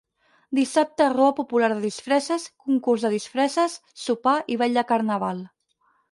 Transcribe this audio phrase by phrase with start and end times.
[0.59, 5.45] Dissabte rua popular de disfresses, concurs de disfresses, sopar i ball de Carnaval.